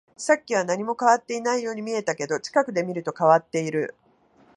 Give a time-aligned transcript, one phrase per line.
[0.17, 3.93] さっきは何も変わっていないように見えたけど、近くで見ると変わっている